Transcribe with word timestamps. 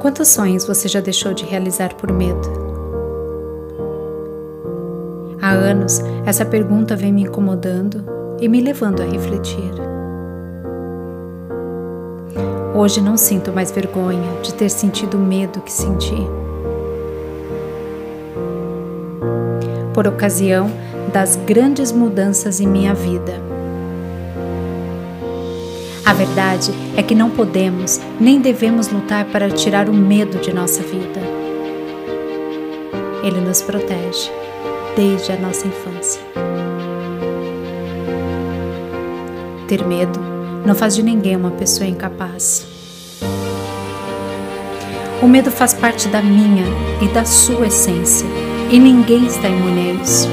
Quantos 0.00 0.28
sonhos 0.28 0.64
você 0.64 0.86
já 0.86 1.00
deixou 1.00 1.34
de 1.34 1.44
realizar 1.44 1.94
por 1.94 2.12
medo? 2.12 2.68
Há 5.42 5.50
anos, 5.50 6.00
essa 6.24 6.44
pergunta 6.44 6.94
vem 6.94 7.12
me 7.12 7.22
incomodando 7.22 8.04
e 8.40 8.48
me 8.48 8.60
levando 8.60 9.02
a 9.02 9.04
refletir. 9.04 9.72
Hoje 12.76 13.00
não 13.00 13.16
sinto 13.16 13.52
mais 13.52 13.72
vergonha 13.72 14.40
de 14.40 14.54
ter 14.54 14.68
sentido 14.68 15.16
o 15.16 15.20
medo 15.20 15.60
que 15.60 15.72
senti. 15.72 16.14
Por 19.92 20.06
ocasião 20.06 20.70
das 21.12 21.34
grandes 21.34 21.90
mudanças 21.90 22.60
em 22.60 22.68
minha 22.68 22.94
vida. 22.94 23.57
A 26.08 26.14
verdade 26.14 26.72
é 26.96 27.02
que 27.02 27.14
não 27.14 27.28
podemos 27.28 28.00
nem 28.18 28.40
devemos 28.40 28.88
lutar 28.88 29.26
para 29.26 29.50
tirar 29.50 29.90
o 29.90 29.92
medo 29.92 30.38
de 30.38 30.54
nossa 30.54 30.82
vida. 30.82 31.20
Ele 33.22 33.38
nos 33.42 33.60
protege 33.60 34.30
desde 34.96 35.32
a 35.32 35.36
nossa 35.36 35.66
infância. 35.66 36.22
Ter 39.66 39.84
medo 39.84 40.18
não 40.64 40.74
faz 40.74 40.94
de 40.94 41.02
ninguém 41.02 41.36
uma 41.36 41.50
pessoa 41.50 41.86
incapaz. 41.86 42.66
O 45.20 45.28
medo 45.28 45.50
faz 45.50 45.74
parte 45.74 46.08
da 46.08 46.22
minha 46.22 46.64
e 47.02 47.08
da 47.08 47.26
sua 47.26 47.66
essência, 47.66 48.26
e 48.70 48.78
ninguém 48.78 49.26
está 49.26 49.46
imune 49.46 49.90
a 49.90 50.02
isso. 50.02 50.28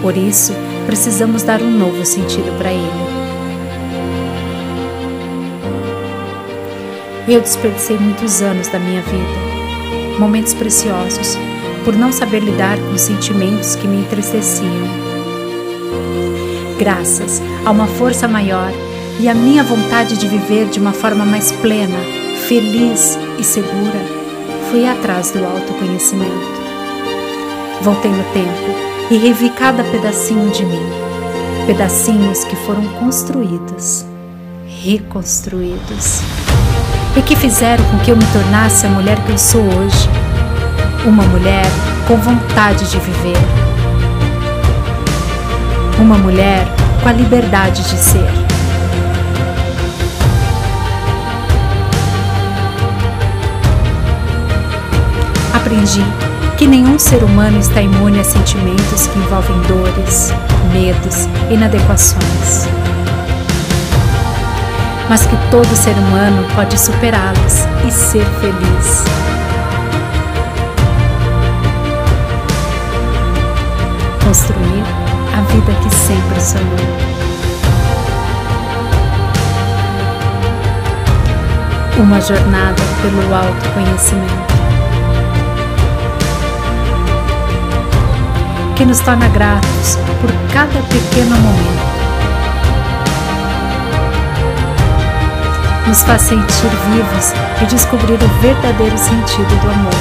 Por 0.00 0.16
isso, 0.16 0.52
precisamos 0.86 1.42
dar 1.42 1.60
um 1.60 1.68
novo 1.68 2.06
sentido 2.06 2.56
para 2.56 2.70
ele. 2.70 3.07
Eu 7.28 7.42
desperdicei 7.42 7.98
muitos 7.98 8.40
anos 8.40 8.68
da 8.68 8.78
minha 8.78 9.02
vida, 9.02 10.18
momentos 10.18 10.54
preciosos, 10.54 11.36
por 11.84 11.94
não 11.94 12.10
saber 12.10 12.40
lidar 12.40 12.78
com 12.78 12.96
sentimentos 12.96 13.76
que 13.76 13.86
me 13.86 14.00
entristeciam. 14.00 14.88
Graças 16.78 17.42
a 17.66 17.70
uma 17.70 17.86
força 17.86 18.26
maior 18.26 18.72
e 19.20 19.28
a 19.28 19.34
minha 19.34 19.62
vontade 19.62 20.16
de 20.16 20.26
viver 20.26 20.70
de 20.70 20.80
uma 20.80 20.94
forma 20.94 21.26
mais 21.26 21.52
plena, 21.52 21.98
feliz 22.46 23.18
e 23.38 23.44
segura, 23.44 24.00
fui 24.70 24.88
atrás 24.88 25.30
do 25.30 25.44
autoconhecimento. 25.44 26.32
Voltei 27.82 28.10
no 28.10 28.24
tempo 28.32 29.10
e 29.10 29.18
revi 29.18 29.50
cada 29.50 29.84
pedacinho 29.84 30.50
de 30.50 30.64
mim, 30.64 30.86
pedacinhos 31.66 32.42
que 32.44 32.56
foram 32.56 32.88
construídos, 32.98 34.06
reconstruídos 34.82 36.22
e 37.16 37.22
que 37.22 37.36
fizeram 37.36 37.84
com 37.84 37.98
que 37.98 38.10
eu 38.10 38.16
me 38.16 38.24
tornasse 38.26 38.86
a 38.86 38.90
mulher 38.90 39.18
que 39.24 39.32
eu 39.32 39.38
sou 39.38 39.62
hoje. 39.62 40.08
Uma 41.04 41.24
mulher 41.24 41.64
com 42.06 42.16
vontade 42.16 42.88
de 42.90 42.98
viver. 42.98 43.36
Uma 45.98 46.18
mulher 46.18 46.66
com 47.02 47.08
a 47.08 47.12
liberdade 47.12 47.82
de 47.82 47.96
ser. 47.96 48.28
Aprendi 55.54 56.04
que 56.56 56.66
nenhum 56.66 56.98
ser 56.98 57.22
humano 57.22 57.58
está 57.58 57.80
imune 57.80 58.20
a 58.20 58.24
sentimentos 58.24 59.06
que 59.06 59.18
envolvem 59.18 59.60
dores, 59.62 60.32
medos, 60.72 61.28
inadequações 61.50 62.68
mas 65.08 65.24
que 65.26 65.36
todo 65.50 65.66
ser 65.74 65.94
humano 65.94 66.46
pode 66.54 66.78
superá-los 66.78 67.66
e 67.86 67.90
ser 67.90 68.24
feliz. 68.40 69.04
Construir 74.22 74.84
a 75.36 75.40
vida 75.52 75.72
que 75.82 75.94
sempre 75.94 76.40
sonhou. 76.40 76.68
Uma 81.98 82.20
jornada 82.20 82.82
pelo 83.02 83.34
autoconhecimento. 83.34 84.58
Que 88.76 88.84
nos 88.84 89.00
torna 89.00 89.26
gratos 89.28 89.98
por 90.20 90.30
cada 90.52 90.80
pequeno 90.88 91.36
momento 91.36 91.97
nos 95.88 96.02
faz 96.02 96.20
sentir 96.20 96.70
vivos 96.90 97.32
e 97.62 97.66
descobrir 97.66 98.12
o 98.22 98.40
verdadeiro 98.42 98.98
sentido 98.98 99.60
do 99.62 99.70
amor. 99.70 99.94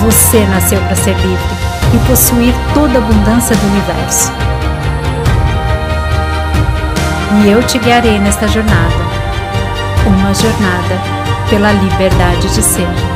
Você 0.00 0.40
nasceu 0.46 0.80
para 0.80 0.96
ser 0.96 1.14
livre 1.14 1.54
e 1.94 1.98
possuir 2.08 2.54
toda 2.72 2.94
a 2.94 3.02
abundância 3.02 3.54
do 3.54 3.66
universo. 3.66 4.32
E 7.42 7.50
eu 7.50 7.62
te 7.64 7.78
guiarei 7.78 8.18
nesta 8.18 8.48
jornada 8.48 8.94
uma 10.06 10.32
jornada 10.32 10.98
pela 11.50 11.70
liberdade 11.70 12.48
de 12.48 12.62
ser. 12.62 13.13